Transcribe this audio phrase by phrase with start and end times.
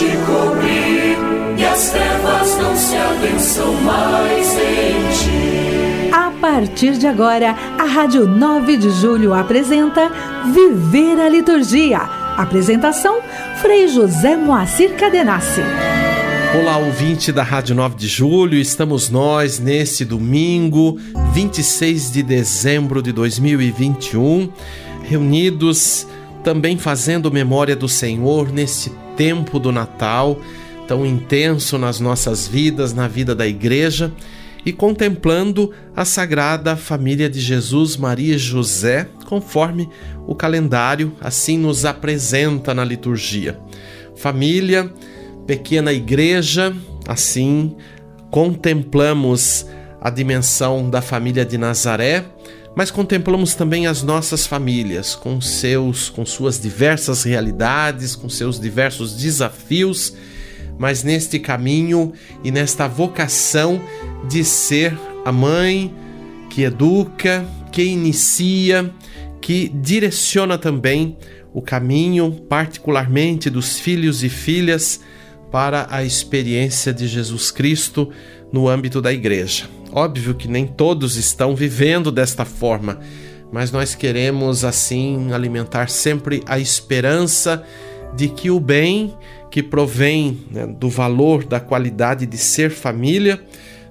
[0.00, 1.18] te cobrir
[1.58, 6.10] e as trevas não se adensam mais em ti.
[6.10, 10.10] A partir de agora, a Rádio 9 de Julho apresenta
[10.54, 11.98] Viver a Liturgia.
[12.38, 13.20] Apresentação:
[13.60, 15.60] Frei José Moacir Cadenassi.
[16.58, 20.98] Olá, ouvinte da Rádio 9 de Julho, estamos nós nesse domingo,
[21.34, 24.50] 26 de dezembro de 2021,
[25.02, 26.06] reunidos
[26.42, 30.40] também fazendo memória do Senhor nesse tempo do Natal,
[30.88, 34.10] tão intenso nas nossas vidas, na vida da igreja,
[34.64, 39.90] e contemplando a Sagrada Família de Jesus, Maria e José, conforme
[40.26, 43.60] o calendário assim nos apresenta na liturgia.
[44.16, 44.90] Família,
[45.46, 46.74] pequena igreja,
[47.06, 47.76] assim
[48.30, 49.66] contemplamos
[50.00, 52.24] a dimensão da família de Nazaré,
[52.76, 59.16] mas contemplamos também as nossas famílias com seus com suas diversas realidades, com seus diversos
[59.16, 60.14] desafios,
[60.78, 62.12] mas neste caminho
[62.44, 63.80] e nesta vocação
[64.28, 65.94] de ser a mãe
[66.48, 68.92] que educa, que inicia,
[69.40, 71.16] que direciona também
[71.52, 75.00] o caminho, particularmente dos filhos e filhas
[75.50, 78.10] para a experiência de Jesus Cristo
[78.52, 79.79] no âmbito da igreja.
[79.92, 83.00] Óbvio que nem todos estão vivendo desta forma,
[83.52, 87.64] mas nós queremos assim alimentar sempre a esperança
[88.14, 89.14] de que o bem
[89.50, 93.42] que provém né, do valor, da qualidade de ser família,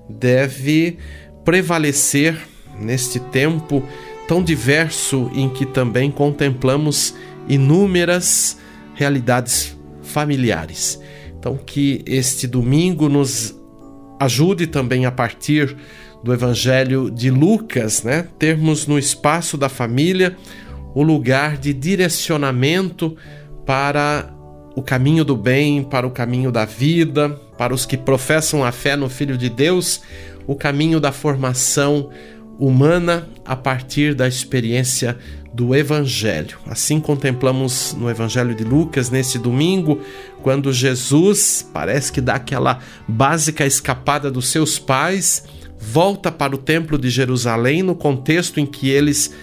[0.09, 0.97] deve
[1.43, 2.37] prevalecer
[2.79, 3.83] neste tempo
[4.27, 7.15] tão diverso em que também contemplamos
[7.47, 8.57] inúmeras
[8.93, 10.99] realidades familiares.
[11.37, 13.58] Então, que este domingo nos
[14.19, 15.75] ajude também a partir
[16.23, 18.27] do Evangelho de Lucas, né?
[18.37, 20.35] Termos no espaço da família
[20.93, 23.15] o lugar de direcionamento
[23.65, 24.33] para
[24.75, 28.95] o caminho do bem, para o caminho da vida, para os que professam a fé
[28.95, 30.01] no Filho de Deus,
[30.47, 32.09] o caminho da formação
[32.57, 35.17] humana a partir da experiência
[35.59, 36.57] do Evangelho.
[36.65, 39.99] Assim contemplamos no Evangelho de Lucas nesse domingo,
[40.41, 45.43] quando Jesus parece que dá aquela básica escapada dos seus pais,
[45.77, 49.33] volta para o Templo de Jerusalém no contexto em que eles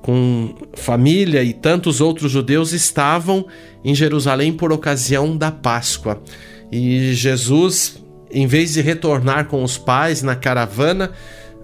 [0.00, 3.46] com família e tantos outros judeus estavam
[3.84, 6.22] em Jerusalém por ocasião da Páscoa.
[6.72, 11.12] E Jesus, em vez de retornar com os pais na caravana,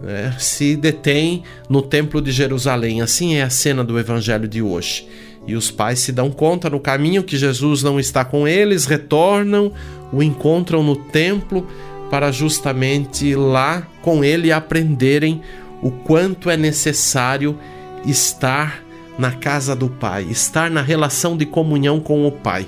[0.05, 3.01] né, se detém no Templo de Jerusalém.
[3.01, 5.09] Assim é a cena do Evangelho de hoje.
[5.47, 9.73] E os pais se dão conta no caminho que Jesus não está com eles, retornam,
[10.13, 11.67] o encontram no templo
[12.11, 15.43] para justamente lá com ele aprenderem
[15.83, 17.59] o quanto é necessário
[18.07, 18.83] estar
[19.19, 22.67] na casa do Pai, estar na relação de comunhão com o Pai.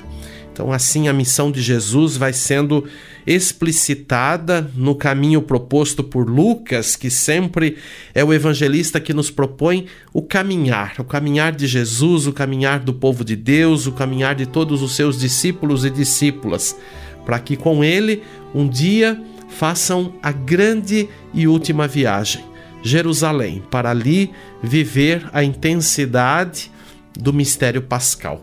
[0.52, 2.84] Então, assim, a missão de Jesus vai sendo
[3.26, 7.76] explicitada no caminho proposto por Lucas, que sempre
[8.14, 12.94] é o evangelista que nos propõe o caminhar, o caminhar de Jesus, o caminhar do
[12.94, 16.76] povo de Deus, o caminhar de todos os seus discípulos e discípulas,
[17.24, 18.22] para que com ele
[18.54, 22.44] um dia façam a grande e última viagem,
[22.82, 24.30] Jerusalém, para ali
[24.62, 26.70] viver a intensidade
[27.18, 28.42] do mistério pascal.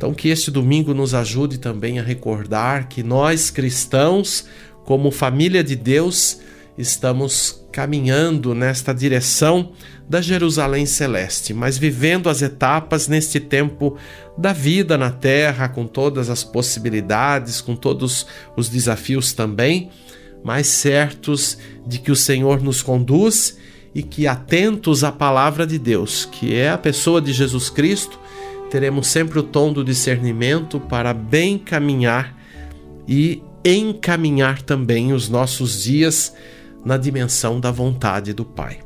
[0.00, 4.46] Então, que este domingo nos ajude também a recordar que nós cristãos,
[4.82, 6.40] como família de Deus,
[6.78, 9.72] estamos caminhando nesta direção
[10.08, 13.98] da Jerusalém celeste, mas vivendo as etapas neste tempo
[14.38, 19.90] da vida na terra, com todas as possibilidades, com todos os desafios também,
[20.42, 23.58] mas certos de que o Senhor nos conduz
[23.94, 28.18] e que atentos à palavra de Deus, que é a pessoa de Jesus Cristo,
[28.70, 32.36] teremos sempre o tom do discernimento para bem caminhar
[33.06, 36.34] e encaminhar também os nossos dias
[36.84, 38.78] na dimensão da vontade do Pai.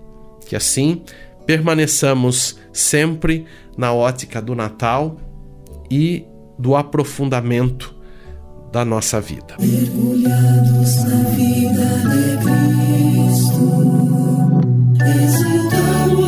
[0.47, 1.03] Que assim
[1.47, 3.45] permaneçamos sempre
[3.77, 5.17] na ótica do Natal
[5.91, 6.25] e
[6.59, 7.95] do aprofundamento
[8.73, 9.57] da nossa vida.
[9.61, 13.75] Mergulhados na vida de Cristo,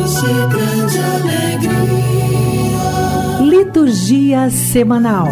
[0.07, 2.26] de grande alegria.
[3.57, 5.29] Liturgia semanal.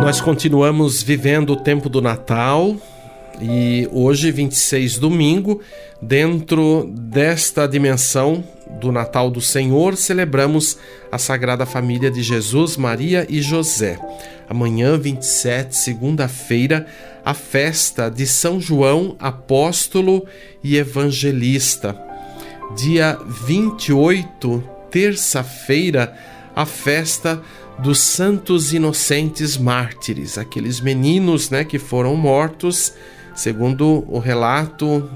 [0.00, 2.74] Nós continuamos vivendo o tempo do Natal
[3.38, 5.60] e hoje, 26 domingo,
[6.00, 8.42] dentro desta dimensão
[8.80, 10.78] do Natal do Senhor, celebramos
[11.10, 13.98] a Sagrada Família de Jesus, Maria e José.
[14.48, 16.86] Amanhã, 27, segunda-feira,
[17.24, 20.26] a festa de São João, apóstolo
[20.62, 21.98] e evangelista.
[22.76, 26.14] Dia 28, terça-feira,
[26.54, 27.40] a festa
[27.78, 32.92] dos santos inocentes mártires, aqueles meninos, né, que foram mortos,
[33.34, 35.08] segundo o relato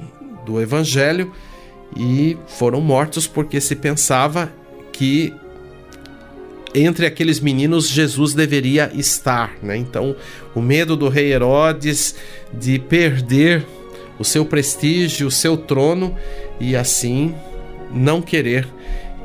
[0.45, 1.33] do evangelho,
[1.99, 4.51] e foram mortos porque se pensava
[4.93, 5.35] que
[6.75, 9.77] entre aqueles meninos Jesus deveria estar, né?
[9.77, 10.15] Então,
[10.55, 12.15] o medo do rei Herodes
[12.53, 13.67] de perder
[14.19, 16.15] o seu prestígio, o seu trono
[16.61, 17.35] e assim
[17.91, 18.69] não querer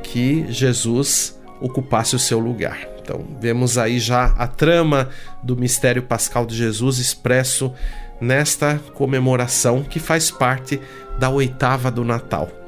[0.01, 2.87] que Jesus ocupasse o seu lugar.
[3.01, 5.09] Então, vemos aí já a trama
[5.43, 7.73] do mistério pascal de Jesus expresso
[8.21, 10.79] nesta comemoração que faz parte
[11.19, 12.62] da oitava do Natal.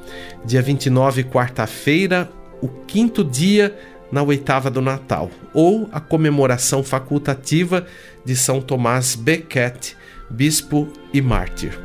[0.46, 2.30] Dia 29, quarta-feira,
[2.62, 3.76] o quinto dia
[4.12, 7.86] na oitava do Natal, ou a comemoração facultativa
[8.24, 9.94] de São Tomás Becket,
[10.30, 11.78] bispo e mártir.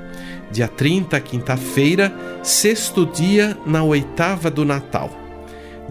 [0.50, 2.12] Dia 30, quinta-feira,
[2.42, 5.10] sexto dia na oitava do Natal.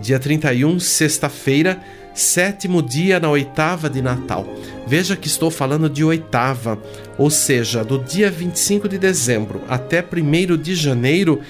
[0.02, 1.82] Dia 31, sexta-feira,
[2.14, 4.46] sétimo dia na oitava de Natal.
[4.86, 6.78] Veja que estou falando de oitava,
[7.18, 11.42] ou seja, do dia 25 de dezembro até 1 de janeiro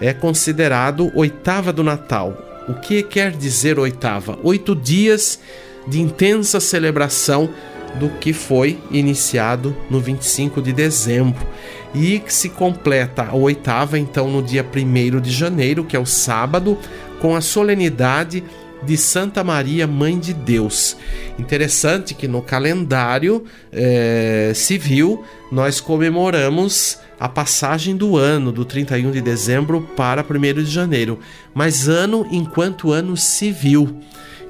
[0.00, 2.64] é considerado oitava do Natal.
[2.68, 4.38] O que quer dizer oitava?
[4.42, 5.38] Oito dias
[5.86, 7.50] de intensa celebração
[7.96, 11.46] do que foi iniciado no 25 de dezembro
[11.94, 16.06] e que se completa a oitava então no dia 1 de janeiro, que é o
[16.06, 16.76] sábado,
[17.20, 18.42] com a solenidade
[18.82, 20.96] de Santa Maria, Mãe de Deus.
[21.38, 29.20] Interessante que no calendário é, civil nós comemoramos a passagem do ano, do 31 de
[29.20, 31.18] dezembro para 1 de janeiro,
[31.54, 34.00] mas ano enquanto ano civil.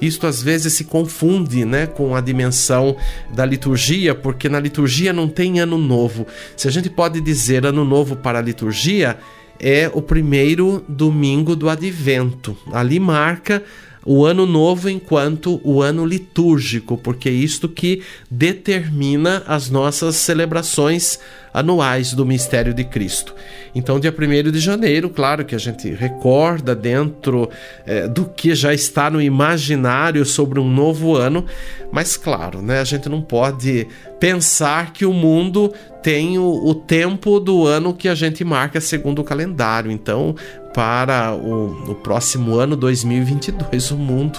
[0.01, 2.97] Isto às vezes se confunde né, com a dimensão
[3.33, 6.27] da liturgia, porque na liturgia não tem ano novo.
[6.55, 9.17] Se a gente pode dizer ano novo para a liturgia,
[9.59, 12.57] é o primeiro domingo do advento.
[12.73, 13.63] Ali marca
[14.05, 21.19] o ano novo enquanto o ano litúrgico, porque é isto que determina as nossas celebrações
[21.51, 23.33] anuais do mistério de Cristo.
[23.73, 27.49] Então, dia 1 de janeiro, claro que a gente recorda dentro
[27.85, 31.45] é, do que já está no imaginário sobre um novo ano,
[31.91, 33.87] mas claro, né, a gente não pode
[34.19, 35.73] pensar que o mundo
[36.03, 39.89] tem o, o tempo do ano que a gente marca segundo o calendário.
[39.89, 40.35] Então,
[40.75, 43.91] para o, o, próximo ano 2022.
[43.91, 44.37] O mundo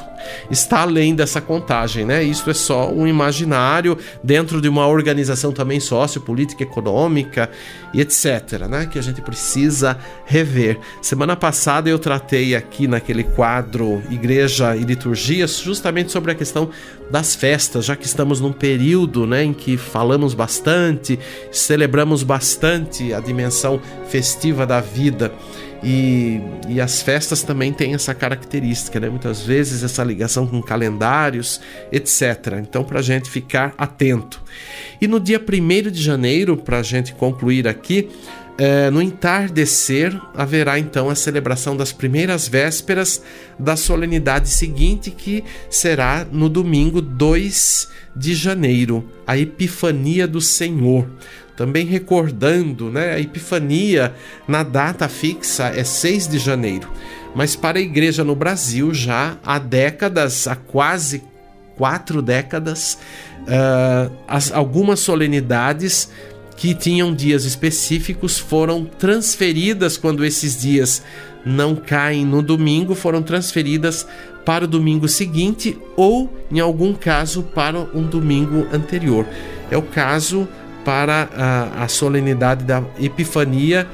[0.50, 2.22] está além dessa contagem, né?
[2.22, 7.50] Isso é só um imaginário dentro de uma organização também sociopolítica, econômica
[7.92, 8.86] e etc, né?
[8.86, 10.78] Que a gente precisa rever.
[11.00, 16.70] Semana passada eu tratei aqui naquele quadro Igreja e Liturgia justamente sobre a questão
[17.10, 21.19] das festas, já que estamos num período, né, em que falamos bastante,
[21.52, 25.32] celebramos bastante a dimensão festiva da vida.
[25.82, 29.08] E, e as festas também têm essa característica, né?
[29.08, 31.61] muitas vezes essa ligação com calendários,
[31.93, 32.58] etc.
[32.61, 34.43] Então, para a gente ficar atento.
[35.00, 38.08] E no dia 1 de janeiro, para a gente concluir aqui,
[38.58, 43.23] é, no entardecer haverá então a celebração das primeiras vésperas
[43.58, 51.06] da solenidade seguinte, que será no domingo 2 de janeiro, a Epifania do Senhor
[51.56, 54.15] também recordando, né, a Epifania
[54.46, 56.91] na data fixa é 6 de janeiro,
[57.34, 61.22] mas para a igreja no Brasil já há décadas, há quase
[61.77, 62.98] quatro décadas,
[63.43, 66.10] uh, as, algumas solenidades
[66.56, 71.03] que tinham dias específicos foram transferidas quando esses dias
[71.44, 74.06] não caem no domingo, foram transferidas
[74.44, 79.27] para o domingo seguinte ou, em algum caso, para um domingo anterior.
[79.70, 80.48] É o caso
[80.86, 83.88] para a, a solenidade da Epifania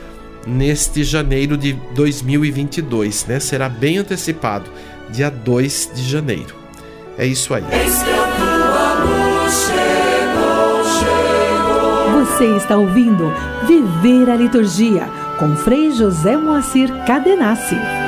[0.47, 3.41] neste janeiro de 2022, né?
[3.41, 4.71] Será bem antecipado,
[5.09, 6.55] dia 2 de janeiro.
[7.17, 7.65] É isso aí.
[12.13, 13.33] Você está ouvindo
[13.67, 15.09] Viver a Liturgia
[15.39, 18.02] com Frei José Moacir Cadenassi.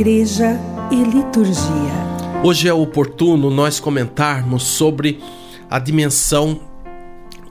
[0.00, 0.58] Igreja
[0.90, 1.92] e Liturgia.
[2.42, 5.20] Hoje é oportuno nós comentarmos sobre
[5.68, 6.58] a dimensão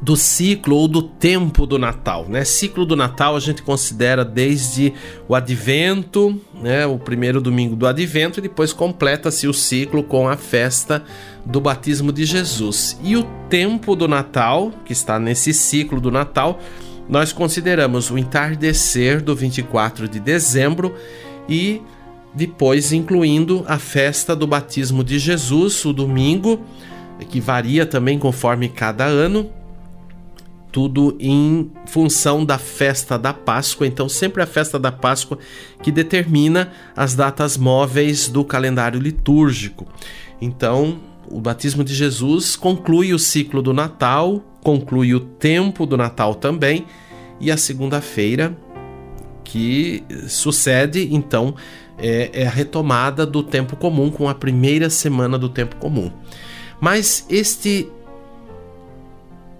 [0.01, 2.43] do ciclo ou do tempo do Natal, né?
[2.43, 4.91] Ciclo do Natal a gente considera desde
[5.27, 6.87] o Advento, né?
[6.87, 11.03] O primeiro domingo do Advento e depois completa-se o ciclo com a festa
[11.45, 12.99] do batismo de Jesus.
[13.03, 16.59] E o tempo do Natal, que está nesse ciclo do Natal,
[17.07, 20.95] nós consideramos o entardecer do 24 de dezembro
[21.47, 21.79] e
[22.33, 26.61] depois incluindo a festa do batismo de Jesus, o domingo,
[27.29, 29.49] que varia também conforme cada ano,
[30.71, 33.87] tudo em função da festa da Páscoa.
[33.87, 35.39] Então, sempre a festa da Páscoa
[35.81, 39.87] que determina as datas móveis do calendário litúrgico.
[40.39, 46.35] Então, o batismo de Jesus conclui o ciclo do Natal, conclui o tempo do Natal
[46.35, 46.85] também,
[47.39, 48.55] e a segunda-feira
[49.43, 51.55] que sucede, então,
[52.01, 56.11] é, é a retomada do tempo comum com a primeira semana do tempo comum.
[56.79, 57.89] Mas este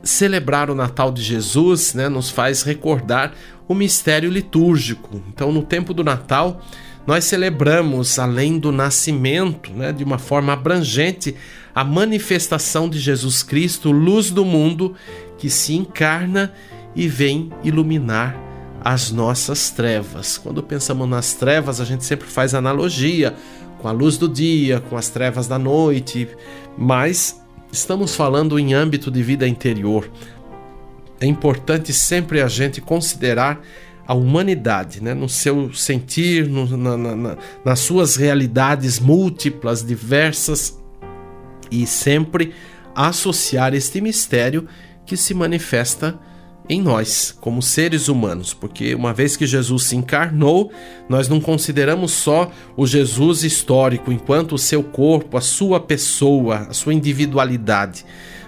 [0.01, 3.33] celebrar o Natal de Jesus né, nos faz recordar
[3.67, 5.21] o mistério litúrgico.
[5.27, 6.61] Então, no tempo do Natal,
[7.05, 11.35] nós celebramos, além do nascimento, né, de uma forma abrangente,
[11.75, 14.95] a manifestação de Jesus Cristo, luz do mundo,
[15.37, 16.53] que se encarna
[16.95, 18.48] e vem iluminar
[18.89, 20.35] as nossas trevas.
[20.35, 23.35] Quando pensamos nas trevas, a gente sempre faz analogia
[23.77, 26.27] com a luz do dia, com as trevas da noite,
[26.75, 27.39] mas
[27.71, 30.09] estamos falando em âmbito de vida interior.
[31.21, 33.61] É importante sempre a gente considerar
[34.07, 35.13] a humanidade, né?
[35.13, 40.79] no seu sentir, no, na, na, nas suas realidades múltiplas, diversas,
[41.69, 42.55] e sempre
[42.95, 44.67] associar este mistério
[45.05, 46.19] que se manifesta
[46.69, 50.71] em nós, como seres humanos, porque uma vez que Jesus se encarnou,
[51.09, 56.73] nós não consideramos só o Jesus histórico, enquanto o seu corpo, a sua pessoa, a
[56.73, 58.05] sua individualidade,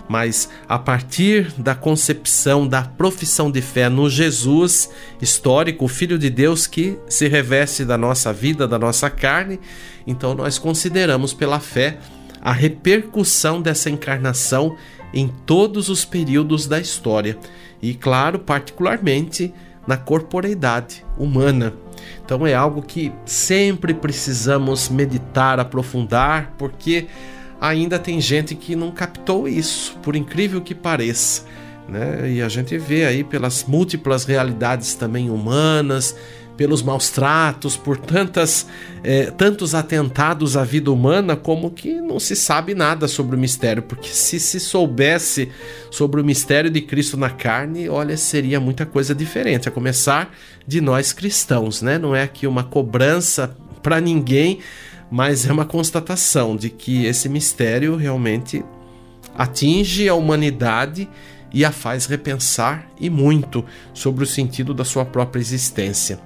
[0.08, 6.30] mas a partir da concepção da profissão de fé no Jesus histórico, o Filho de
[6.30, 9.60] Deus que se reveste da nossa vida, da nossa carne,
[10.06, 11.98] então nós consideramos pela fé
[12.40, 14.76] a repercussão dessa encarnação
[15.14, 17.38] em todos os períodos da história
[17.82, 19.54] e, claro, particularmente
[19.88, 21.74] na corporeidade humana.
[22.24, 27.08] Então é algo que sempre precisamos meditar, aprofundar, porque
[27.60, 31.46] ainda tem gente que não captou isso, por incrível que pareça.
[31.88, 32.32] Né?
[32.32, 36.16] E a gente vê aí pelas múltiplas realidades também humanas,
[36.58, 38.68] pelos maus tratos, por tantas,
[39.04, 43.84] é, tantos atentados à vida humana, como que não se sabe nada sobre o mistério,
[43.84, 45.50] porque se se soubesse
[45.90, 50.36] sobre o mistério de Cristo na carne, olha, seria muita coisa diferente, a começar
[50.68, 51.98] de nós cristãos, né?
[51.98, 54.60] Não é aqui uma cobrança para ninguém,
[55.10, 58.64] mas é uma constatação de que esse mistério realmente
[59.36, 61.10] atinge a humanidade
[61.54, 66.20] e a faz repensar e muito sobre o sentido da sua própria existência.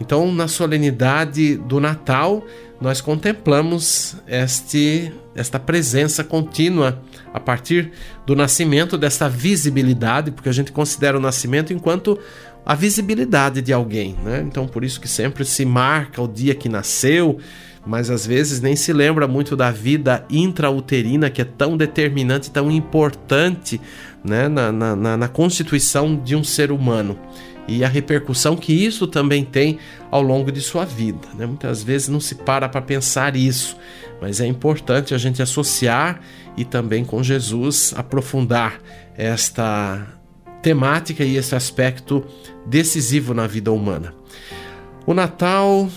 [0.00, 2.44] Então, na solenidade do Natal,
[2.80, 7.92] nós contemplamos este, esta presença contínua a partir
[8.26, 12.18] do nascimento, desta visibilidade, porque a gente considera o nascimento enquanto
[12.64, 14.42] a visibilidade de alguém, né?
[14.46, 17.38] Então, por isso que sempre se marca o dia que nasceu,
[17.86, 22.70] mas às vezes nem se lembra muito da vida intrauterina que é tão determinante, tão
[22.70, 23.80] importante
[24.22, 27.18] né, na, na, na constituição de um ser humano
[27.66, 29.78] e a repercussão que isso também tem
[30.10, 31.28] ao longo de sua vida.
[31.34, 31.46] Né?
[31.46, 33.76] Muitas vezes não se para para pensar isso,
[34.20, 36.20] mas é importante a gente associar
[36.56, 38.80] e também com Jesus aprofundar
[39.16, 40.06] esta
[40.60, 42.26] temática e esse aspecto
[42.66, 44.14] decisivo na vida humana.
[45.06, 45.88] O Natal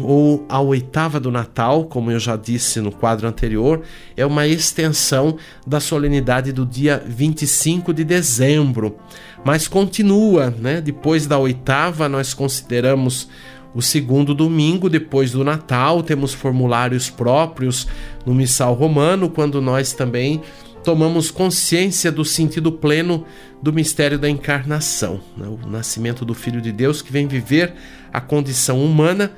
[0.00, 3.82] ou a oitava do Natal, como eu já disse no quadro anterior,
[4.16, 5.36] é uma extensão
[5.66, 8.96] da solenidade do dia 25 de dezembro,
[9.44, 10.80] mas continua, né?
[10.80, 13.28] Depois da oitava, nós consideramos
[13.74, 17.86] o segundo domingo depois do Natal, temos formulários próprios
[18.24, 20.40] no Missal Romano, quando nós também
[20.82, 23.26] tomamos consciência do sentido pleno
[23.60, 25.46] do mistério da encarnação, né?
[25.46, 27.74] o nascimento do Filho de Deus que vem viver
[28.12, 29.32] a condição humana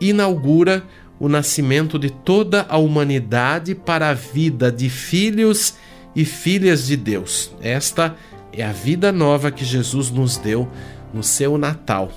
[0.00, 0.82] inaugura
[1.18, 5.74] o nascimento de toda a humanidade para a vida de filhos
[6.16, 7.52] e filhas de Deus.
[7.60, 8.16] Esta
[8.52, 10.68] é a vida nova que Jesus nos deu
[11.12, 12.10] no seu Natal.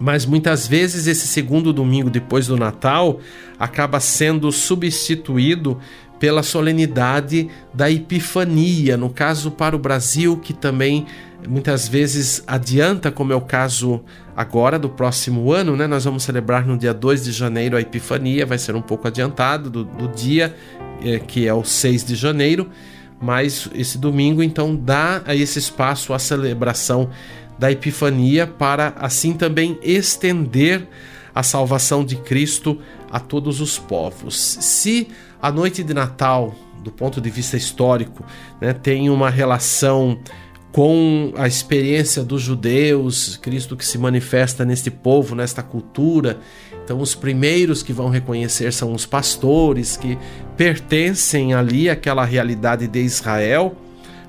[0.00, 3.20] Mas muitas vezes esse segundo domingo depois do Natal
[3.58, 5.78] acaba sendo substituído
[6.18, 11.06] pela solenidade da Epifania, no caso para o Brasil, que também
[11.48, 14.02] muitas vezes adianta, como é o caso
[14.36, 15.86] agora do próximo ano, né?
[15.86, 19.70] Nós vamos celebrar no dia 2 de janeiro a Epifania, vai ser um pouco adiantado
[19.70, 20.54] do, do dia,
[21.02, 22.68] é, que é o 6 de janeiro,
[23.20, 27.10] mas esse domingo então dá a esse espaço a celebração
[27.58, 30.88] da Epifania para assim também estender
[31.34, 32.78] a salvação de Cristo
[33.10, 34.58] a todos os povos.
[34.60, 35.08] Se
[35.40, 38.24] a noite de Natal, do ponto de vista histórico,
[38.60, 40.18] né, tem uma relação
[40.74, 46.40] com a experiência dos judeus, Cristo que se manifesta neste povo, nesta cultura.
[46.82, 50.18] Então, os primeiros que vão reconhecer são os pastores que
[50.56, 53.76] pertencem ali àquela realidade de Israel.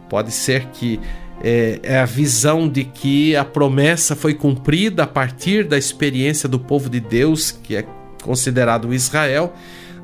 [0.07, 0.99] Pode ser que
[1.41, 6.59] é, é, a visão de que a promessa foi cumprida a partir da experiência do
[6.59, 7.87] povo de Deus, que é
[8.21, 9.51] considerado Israel.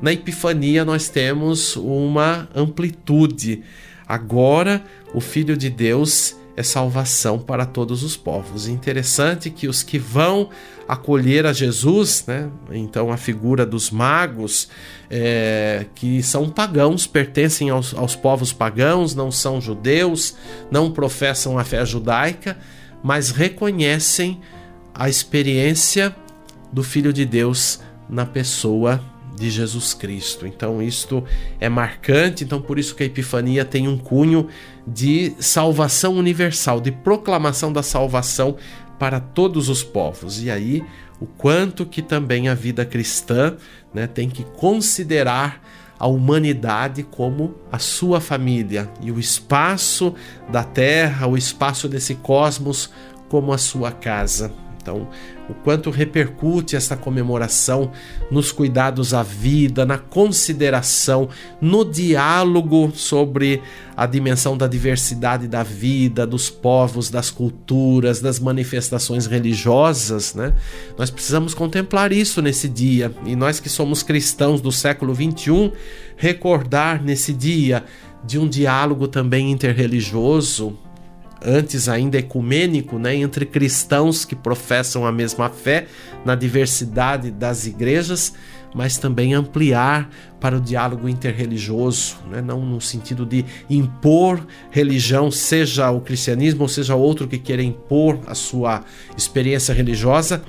[0.02, 3.62] Na Epifania, nós temos uma amplitude.
[4.08, 4.82] Agora,
[5.14, 8.68] o Filho de Deus é salvação para todos os povos.
[8.68, 10.50] Interessante que os que vão
[10.86, 12.50] acolher a Jesus, né?
[12.72, 14.68] então a figura dos magos,
[15.10, 20.36] é, que são pagãos, pertencem aos, aos povos pagãos, não são judeus,
[20.70, 22.58] não professam a fé judaica,
[23.02, 24.40] mas reconhecem
[24.94, 26.14] a experiência
[26.70, 29.02] do Filho de Deus na pessoa
[29.34, 30.46] de Jesus Cristo.
[30.46, 31.24] Então isto
[31.58, 34.48] é marcante, então por isso que a Epifania tem um cunho
[34.86, 38.56] de salvação universal, de proclamação da salvação
[38.98, 40.42] para todos os povos.
[40.42, 40.84] E aí
[41.20, 43.56] o quanto que também a vida cristã
[43.94, 45.62] né, tem que considerar
[45.96, 50.14] a humanidade como a sua família e o espaço
[50.50, 52.90] da Terra, o espaço desse cosmos
[53.28, 54.52] como a sua casa.
[54.82, 55.08] Então,
[55.48, 57.92] o quanto repercute essa comemoração
[58.32, 61.28] nos cuidados à vida, na consideração,
[61.60, 63.62] no diálogo sobre
[63.96, 70.52] a dimensão da diversidade da vida, dos povos, das culturas, das manifestações religiosas, né?
[70.98, 73.14] Nós precisamos contemplar isso nesse dia.
[73.24, 75.70] E nós que somos cristãos do século 21,
[76.16, 77.84] recordar nesse dia
[78.24, 80.76] de um diálogo também interreligioso,
[81.44, 85.86] antes ainda ecumênico, né, entre cristãos que professam a mesma fé
[86.24, 88.32] na diversidade das igrejas,
[88.74, 90.08] mas também ampliar
[90.40, 96.68] para o diálogo interreligioso, né, não no sentido de impor religião, seja o cristianismo ou
[96.68, 98.84] seja outro que queira impor a sua
[99.16, 100.42] experiência religiosa,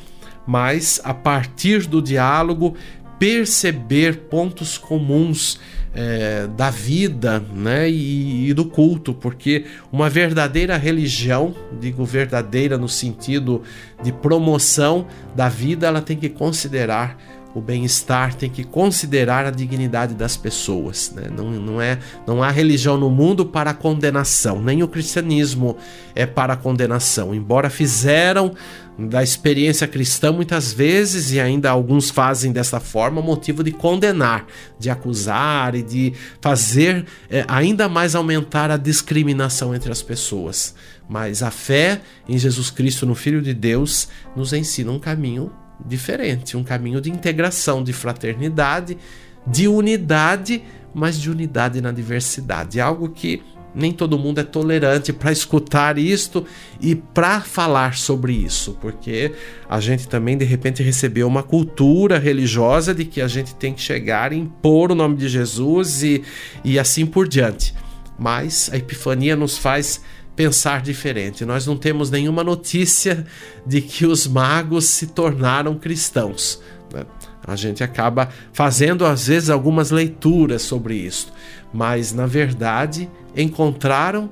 [0.45, 2.75] mas a partir do diálogo
[3.23, 5.57] perceber pontos comuns
[5.95, 12.89] é, da vida né, e, e, do culto, porque uma verdadeira religião, digo verdadeira no
[12.89, 13.61] sentido
[14.03, 17.17] de promoção da vida, ela tem que considerar
[17.53, 21.11] o bem-estar, tem que considerar a dignidade das pessoas.
[21.15, 21.29] Né?
[21.35, 25.77] Não, não, é, não há religião no mundo para condenação, nem o cristianismo
[26.15, 27.33] é para condenação.
[27.33, 28.53] Embora fizeram
[28.97, 34.45] da experiência cristã muitas vezes, e ainda alguns fazem dessa forma, motivo de condenar,
[34.79, 40.75] de acusar e de fazer é, ainda mais aumentar a discriminação entre as pessoas.
[41.09, 45.51] Mas a fé em Jesus Cristo, no Filho de Deus, nos ensina um caminho
[45.85, 48.97] diferente, um caminho de integração, de fraternidade,
[49.45, 52.79] de unidade, mas de unidade na diversidade.
[52.79, 53.41] Algo que
[53.75, 56.45] nem todo mundo é tolerante para escutar isto
[56.79, 59.31] e para falar sobre isso, porque
[59.67, 63.81] a gente também de repente recebeu uma cultura religiosa de que a gente tem que
[63.81, 66.23] chegar e impor o nome de Jesus e,
[66.63, 67.73] e assim por diante.
[68.17, 70.01] Mas a Epifania nos faz
[70.35, 71.45] pensar diferente.
[71.45, 73.25] Nós não temos nenhuma notícia
[73.65, 76.61] de que os magos se tornaram cristãos.
[76.93, 77.05] Né?
[77.45, 81.31] A gente acaba fazendo às vezes algumas leituras sobre isso,
[81.73, 84.29] mas na verdade encontraram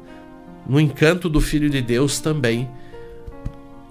[0.68, 2.70] no encanto do Filho de Deus também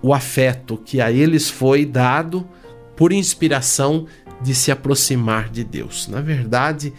[0.03, 2.47] o afeto que a eles foi dado
[2.97, 4.07] por inspiração
[4.41, 6.09] de se aproximar de Deus.
[6.09, 6.93] Na verdade,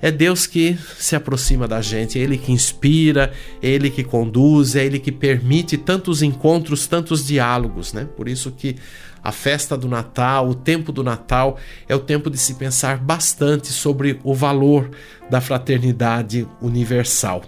[0.00, 3.32] é Deus que se aproxima da gente, é Ele que inspira,
[3.62, 8.06] é Ele que conduz, é Ele que permite tantos encontros, tantos diálogos, né?
[8.16, 8.76] Por isso que
[9.22, 11.58] a festa do Natal, o tempo do Natal,
[11.88, 14.90] é o tempo de se pensar bastante sobre o valor
[15.28, 17.42] da fraternidade universal.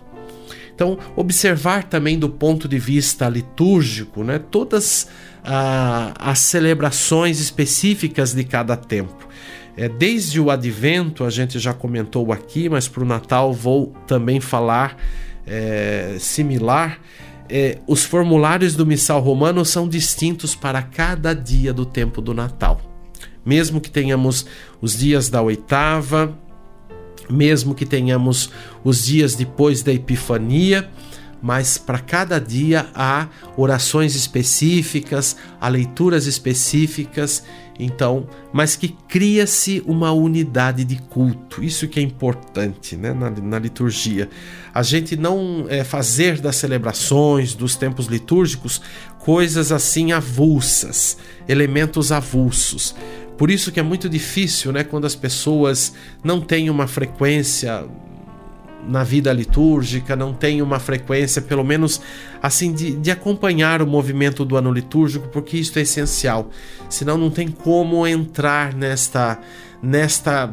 [0.75, 4.39] Então, observar também do ponto de vista litúrgico, né?
[4.39, 5.09] Todas
[5.45, 9.29] ah, as celebrações específicas de cada tempo.
[9.81, 14.39] É, desde o advento, a gente já comentou aqui, mas para o Natal vou também
[14.39, 14.95] falar
[15.47, 17.01] é, similar.
[17.49, 22.79] É, os formulários do Missal Romano são distintos para cada dia do tempo do Natal.
[23.43, 24.45] Mesmo que tenhamos
[24.83, 26.39] os dias da oitava,
[27.31, 28.51] mesmo que tenhamos
[28.85, 30.91] os dias depois da Epifania,
[31.41, 37.43] mas para cada dia há orações específicas, há leituras específicas
[37.83, 41.65] Então, mas que cria-se uma unidade de culto.
[41.65, 44.29] Isso que é importante né, na, na liturgia.
[44.73, 48.83] A gente não é, fazer das celebrações, dos tempos litúrgicos,
[49.19, 51.17] coisas assim avulsas,
[51.49, 52.95] elementos avulsos.
[53.39, 57.87] Por isso que é muito difícil, né, quando as pessoas não têm uma frequência
[58.87, 62.01] na vida litúrgica, não têm uma frequência, pelo menos
[62.43, 66.51] assim, de, de acompanhar o movimento do ano litúrgico, porque isso é essencial.
[66.89, 69.39] Senão não tem como entrar nesta,
[69.83, 70.53] nesta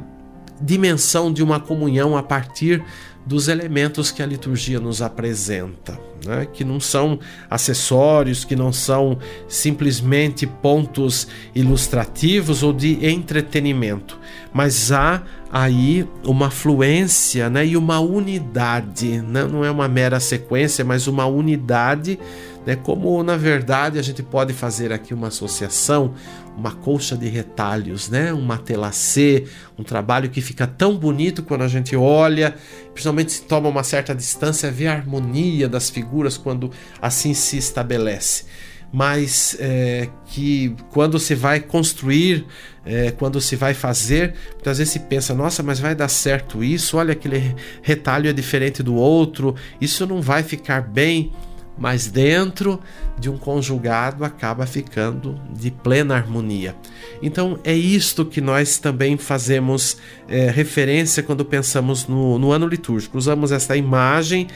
[0.61, 2.83] dimensão de uma comunhão a partir
[3.27, 6.45] dos elementos que a liturgia nos apresenta, né?
[6.45, 14.17] que não são acessórios, que não são simplesmente pontos ilustrativos ou de entretenimento,
[14.57, 17.63] mas há aí uma fluência né?
[17.63, 19.43] e uma unidade, né?
[19.45, 22.17] não é uma mera sequência, mas uma unidade
[22.65, 22.75] né?
[22.75, 26.13] Como na verdade a gente pode fazer aqui uma associação,
[26.57, 28.33] uma colcha de retalhos, né?
[28.33, 29.45] Um matelacê,
[29.79, 32.55] um trabalho que fica tão bonito quando a gente olha,
[32.93, 36.69] principalmente se toma uma certa distância, vê a harmonia das figuras quando
[37.01, 38.45] assim se estabelece
[38.91, 42.45] mas é, que quando se vai construir,
[42.87, 46.97] é, quando se vai fazer, muitas vezes se pensa: nossa, mas vai dar certo isso?
[46.97, 51.31] Olha, aquele retalho é diferente do outro, isso não vai ficar bem
[51.77, 52.79] mas dentro
[53.19, 56.75] de um conjugado acaba ficando de plena harmonia.
[57.21, 59.97] Então é isto que nós também fazemos
[60.27, 63.17] é, referência quando pensamos no, no, ano litúrgico.
[63.17, 64.47] Usamos esta imagem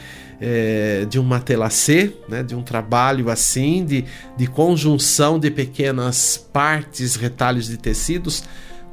[0.42, 7.16] é, de um matelacê, né, de um trabalho assim, de, de conjunção de pequenas partes,
[7.16, 8.44] retalhos de tecidos,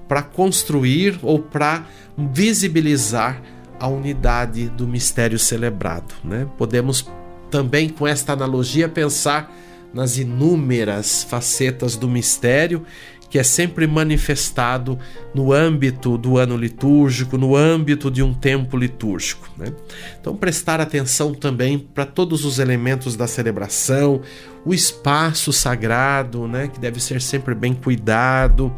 [0.07, 3.41] para construir ou para visibilizar
[3.81, 6.15] a unidade do mistério celebrado.
[6.23, 6.47] Né?
[6.59, 7.09] Podemos
[7.51, 9.51] também com esta analogia pensar
[9.93, 12.85] nas inúmeras facetas do mistério
[13.31, 14.99] que é sempre manifestado
[15.35, 19.49] no âmbito do ano litúrgico, no âmbito de um tempo litúrgico.
[19.57, 19.73] Né?
[20.21, 24.23] Então, prestar atenção também para todos os elementos da celebração,
[24.65, 28.75] o espaço sagrado, né, que deve ser sempre bem cuidado.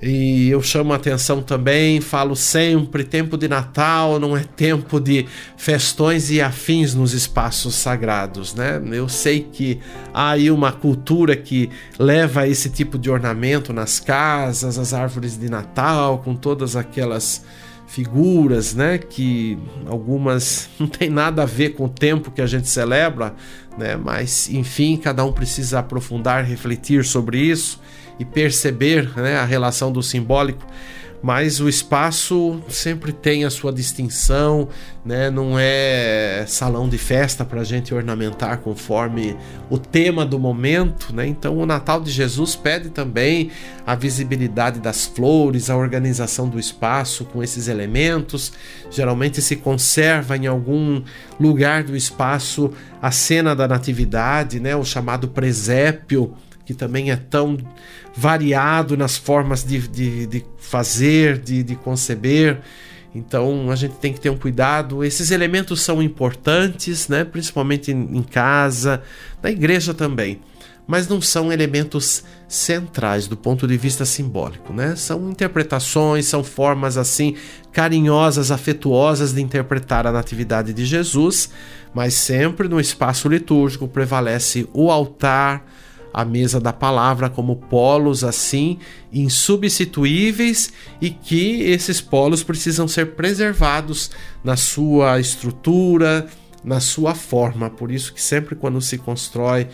[0.00, 5.26] E eu chamo a atenção também, falo sempre: tempo de Natal não é tempo de
[5.56, 8.80] festões e afins nos espaços sagrados, né?
[8.92, 9.80] Eu sei que
[10.14, 15.48] há aí uma cultura que leva esse tipo de ornamento nas casas, as árvores de
[15.48, 17.44] Natal, com todas aquelas
[17.88, 22.68] figuras, né, que algumas não tem nada a ver com o tempo que a gente
[22.68, 23.34] celebra,
[23.78, 27.80] né, mas enfim, cada um precisa aprofundar, refletir sobre isso
[28.18, 30.64] e perceber né, a relação do simbólico,
[31.22, 34.68] mas o espaço sempre tem a sua distinção,
[35.04, 35.30] né?
[35.30, 39.36] não é salão de festa para a gente ornamentar conforme
[39.68, 41.12] o tema do momento.
[41.12, 41.26] Né?
[41.26, 43.50] Então, o Natal de Jesus pede também
[43.84, 48.52] a visibilidade das flores, a organização do espaço com esses elementos.
[48.88, 51.02] Geralmente se conserva em algum
[51.40, 52.70] lugar do espaço
[53.02, 54.76] a cena da Natividade, né?
[54.76, 56.32] o chamado presépio
[56.68, 57.56] que também é tão
[58.14, 62.60] variado nas formas de, de, de fazer, de, de conceber.
[63.14, 65.02] Então a gente tem que ter um cuidado.
[65.02, 67.24] Esses elementos são importantes, né?
[67.24, 69.02] principalmente em, casa,
[69.42, 70.42] na igreja também,
[70.86, 74.94] mas não são elementos centrais do ponto de vista simbólico, né?
[74.94, 77.34] São interpretações, são formas assim
[77.72, 81.48] carinhosas, afetuosas de interpretar a natividade de Jesus,
[81.94, 85.64] mas sempre no espaço litúrgico prevalece o altar,
[86.12, 88.78] a mesa da palavra como polos assim
[89.12, 94.10] insubstituíveis e que esses polos precisam ser preservados
[94.42, 96.26] na sua estrutura,
[96.64, 97.70] na sua forma.
[97.70, 99.68] Por isso que sempre quando se constrói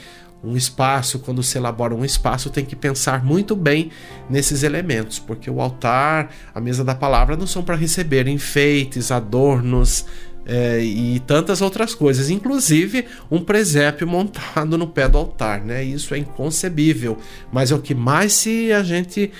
[0.44, 3.90] um espaço, quando se elabora um espaço, tem que pensar muito bem
[4.29, 10.05] nesses elementos, porque o altar, a mesa da palavra não são para receber enfeites, adornos,
[10.46, 15.83] é, e tantas outras coisas, inclusive um presépio montado no pé do altar, né?
[15.83, 17.16] Isso é inconcebível,
[17.52, 19.30] mas é o que mais se a gente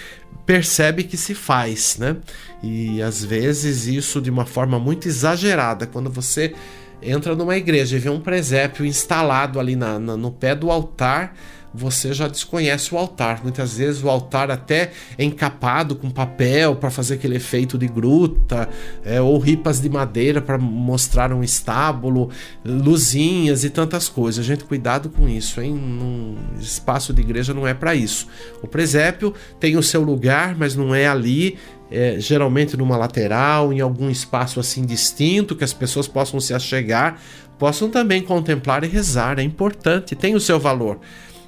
[0.47, 2.17] percebe que se faz, né?
[2.63, 6.55] E às vezes isso de uma forma muito exagerada, quando você
[7.03, 11.35] entra numa igreja e vê um presépio instalado ali na, na no pé do altar,
[11.75, 13.43] você já desconhece o altar.
[13.43, 18.69] Muitas vezes o altar até é encapado com papel para fazer aquele efeito de gruta,
[19.05, 22.31] é, ou ripas de madeira para mostrar um estábulo,
[22.65, 24.45] luzinhas e tantas coisas.
[24.45, 25.75] Gente, cuidado com isso, hein?
[25.75, 28.29] Um espaço de igreja não é para isso.
[28.63, 31.59] O presépio tem o seu lugar, mas não é ali.
[31.91, 37.21] É, geralmente numa lateral, em algum espaço assim distinto que as pessoas possam se achegar,
[37.59, 39.39] possam também contemplar e rezar.
[39.39, 40.99] É importante, tem o seu valor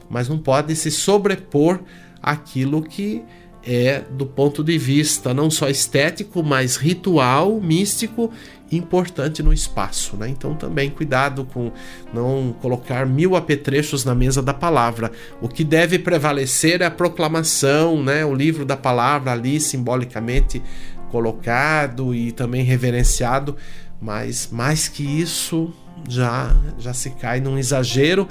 [0.08, 1.80] mas não pode se sobrepor
[2.22, 3.22] aquilo que
[3.66, 8.30] é do ponto de vista não só estético, mas ritual, místico,
[8.70, 10.28] importante no espaço, né?
[10.28, 11.72] Então também cuidado com
[12.14, 15.10] não colocar mil apetrechos na mesa da palavra.
[15.40, 18.24] O que deve prevalecer é a proclamação, né?
[18.24, 20.62] O livro da palavra ali simbolicamente
[21.10, 23.56] colocado e também reverenciado,
[24.00, 25.72] mas mais que isso
[26.08, 28.28] já já se cai num exagero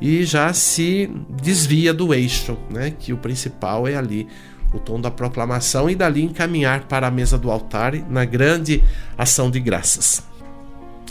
[0.00, 2.92] e já se desvia do eixo, né?
[2.98, 4.26] Que o principal é ali
[4.72, 8.82] o tom da proclamação e dali encaminhar para a mesa do altar na grande
[9.16, 10.22] ação de graças.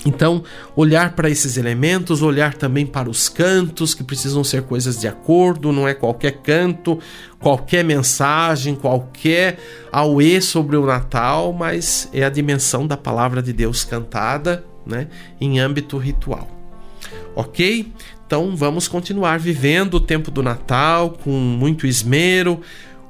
[0.05, 0.43] Então,
[0.75, 5.71] olhar para esses elementos, olhar também para os cantos, que precisam ser coisas de acordo,
[5.71, 6.99] não é qualquer canto,
[7.39, 9.59] qualquer mensagem, qualquer
[9.91, 15.07] auê sobre o Natal, mas é a dimensão da palavra de Deus cantada né,
[15.39, 16.49] em âmbito ritual.
[17.35, 17.93] Ok?
[18.31, 22.61] Então vamos continuar vivendo o tempo do Natal com muito esmero,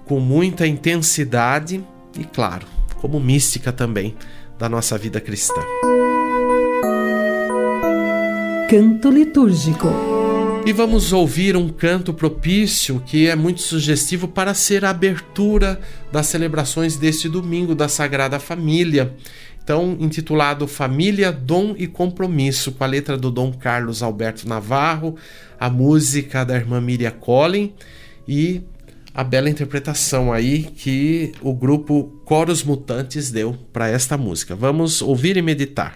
[0.04, 1.86] com muita intensidade
[2.18, 2.66] e, claro,
[3.00, 4.16] como mística também
[4.58, 5.62] da nossa vida cristã.
[8.68, 9.90] Canto litúrgico.
[10.66, 15.80] E vamos ouvir um canto propício que é muito sugestivo para ser a abertura
[16.12, 19.16] das celebrações deste domingo da Sagrada Família.
[19.64, 25.16] Então, intitulado Família, Dom e Compromisso, com a letra do Dom Carlos Alberto Navarro,
[25.60, 27.74] a música da irmã Miriam Collin
[28.28, 28.62] e
[29.14, 34.56] a bela interpretação aí que o grupo Coros Mutantes deu para esta música.
[34.56, 35.94] Vamos ouvir e meditar.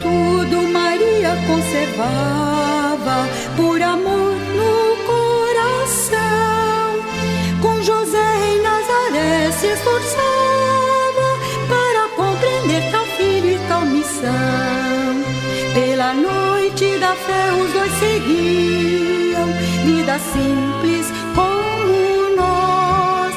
[0.00, 4.91] Tudo Maria conservava por amor no
[9.72, 11.28] esforçava
[11.68, 14.32] para compreender tal filho e tal missão.
[15.74, 19.46] Pela noite da fé os dois seguiam,
[19.84, 23.34] vida simples como nós.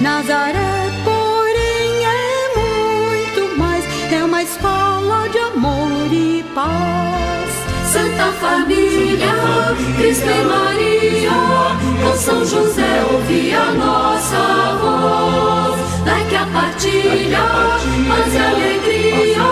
[0.00, 7.15] Nazaré, porém, é muito mais, é uma escola de amor e paz.
[7.96, 9.32] Santa Família,
[9.96, 11.30] Cristo e Maria,
[12.02, 15.80] com São José ouvi a nossa voz.
[16.04, 17.38] Daqui a partilha,
[18.06, 19.46] paz e alegria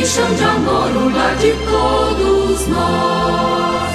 [0.00, 3.90] encham de amor o lar de todos nós.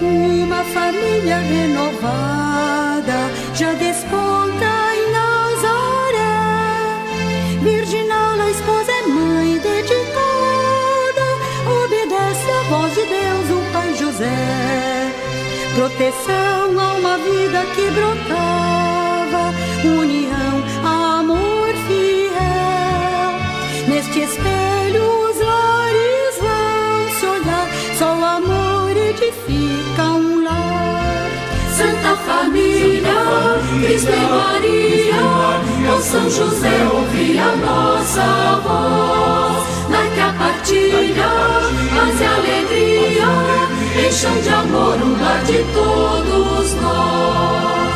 [0.00, 4.41] Uma família renovada já desponta
[15.82, 19.52] Proteção a uma vida que brotava,
[19.84, 23.32] união, amor fiel.
[23.88, 27.68] Neste espelho os lares vão se olhar,
[27.98, 31.28] só o amor edifica um lar.
[31.76, 33.24] Santa Família,
[33.84, 35.20] Cristo e Maria,
[35.84, 39.66] com São José ouvi a nossa voz.
[39.90, 41.28] Daqui a partilha,
[41.92, 43.72] paz e alegria,
[44.12, 47.94] encham de amor o lar de todos nós.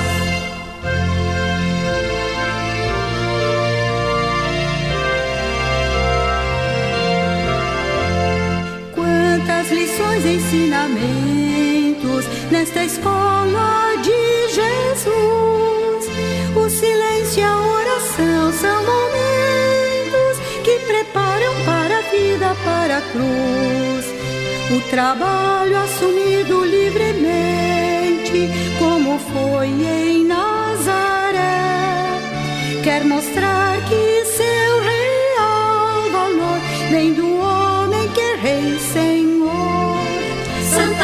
[8.95, 16.07] Quantas lições e ensinamentos nesta escola de Jesus.
[16.57, 24.16] O silêncio e a oração são momentos que preparam para a vida, para a cruz.
[24.69, 28.51] O trabalho assumido livremente,
[28.81, 31.41] como foi em Nazaré,
[32.83, 36.59] quer mostrar que seu real valor
[36.91, 39.36] vem do homem que é Rei Senhor.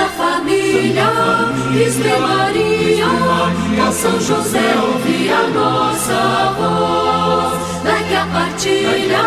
[0.03, 1.11] Santa Família,
[1.71, 3.07] e Maria,
[3.77, 7.83] com São José ouvi a nossa voz.
[7.85, 9.23] Daqui a partilha,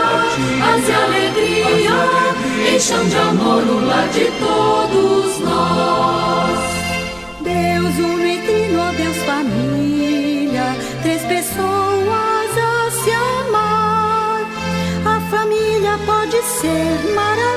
[0.60, 6.60] paz e alegria, encham de amor o lar de todos nós.
[7.42, 14.42] Deus uno e trino, Deus família, três pessoas a se amar.
[15.06, 17.55] A família pode ser maravilha,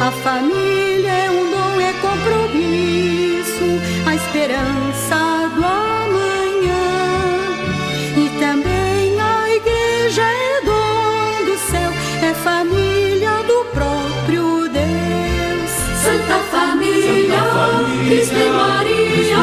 [0.00, 3.68] A família é um dom, é compromisso,
[4.06, 6.86] a esperança do amanhã.
[8.16, 11.90] E também a igreja é dom do céu,
[12.22, 15.70] é família do próprio Deus.
[16.04, 17.42] Santa Família,
[18.06, 19.42] Cristo e Maria,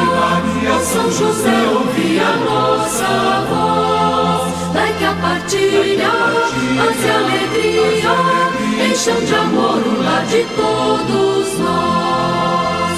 [0.68, 4.33] com São José ouvi a nossa voz.
[5.43, 6.10] Partilha,
[6.77, 8.15] paz e alegria,
[8.89, 12.93] encham de amor o lar de todos nós.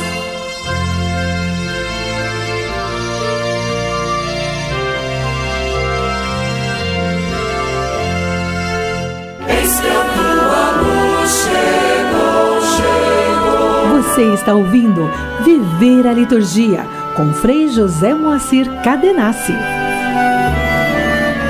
[9.49, 14.03] Eis que a tua luz chegou, chegou.
[14.03, 15.09] Você está ouvindo
[15.43, 19.74] Viver a Liturgia com Frei José Moacir Cadenassi.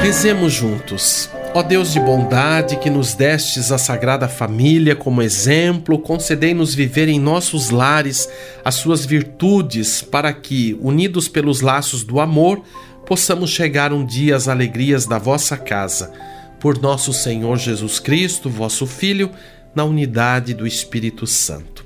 [0.06, 1.32] Rezemos juntos.
[1.52, 7.20] Ó Deus de bondade, que nos destes a Sagrada Família como exemplo, concedei-nos viver em
[7.20, 8.30] nossos lares
[8.64, 12.64] as suas virtudes, para que, unidos pelos laços do amor,
[13.04, 16.14] possamos chegar um dia às alegrias da vossa casa.
[16.60, 19.32] Por nosso Senhor Jesus Cristo, vosso Filho,
[19.74, 21.84] na unidade do Espírito Santo.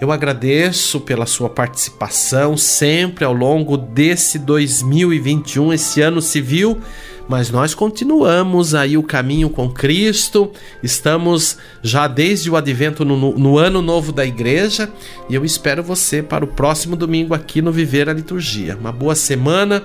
[0.00, 6.80] Eu agradeço pela sua participação sempre ao longo desse 2021, esse ano civil,
[7.30, 10.50] mas nós continuamos aí o caminho com Cristo,
[10.82, 14.90] estamos já desde o advento no, no ano novo da igreja
[15.28, 18.76] e eu espero você para o próximo domingo aqui no Viver a Liturgia.
[18.76, 19.84] Uma boa semana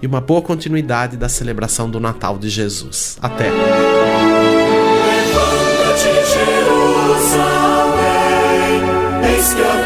[0.00, 3.18] e uma boa continuidade da celebração do Natal de Jesus.
[3.20, 3.50] Até!
[9.50, 9.85] Pela